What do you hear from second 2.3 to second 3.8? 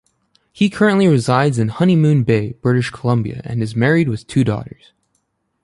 British Columbia, and is